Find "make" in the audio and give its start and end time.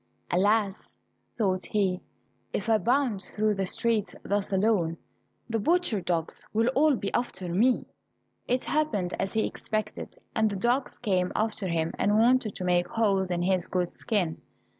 12.63-12.87